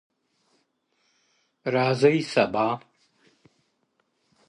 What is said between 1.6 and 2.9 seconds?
o راځي سبا ـ